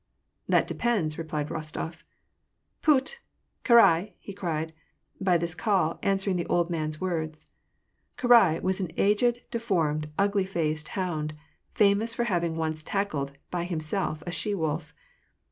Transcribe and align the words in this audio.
"That 0.49 0.67
depends," 0.67 1.19
replied 1.19 1.49
Rostof." 1.49 2.01
Phut! 2.83 3.17
Karai!" 3.63 4.13
he 4.27 4.33
cried; 4.33 4.73
by 5.19 5.37
this 5.37 5.53
call 5.53 5.99
answering 6.01 6.37
the 6.37 6.45
old 6.47 6.71
man's 6.71 6.99
words. 6.99 7.45
Karai 8.17 8.59
was 8.63 8.79
an 8.79 8.89
aged, 8.97 9.41
deformed, 9.51 10.09
ugly 10.17 10.43
faced 10.47 10.87
hound, 10.97 11.35
famous 11.75 12.15
for 12.15 12.23
having 12.23 12.55
cmoe 12.55 12.81
tackled 12.83 13.33
by 13.51 13.63
himself 13.63 14.23
a 14.25 14.31
she 14.31 14.55
wolf. 14.55 14.91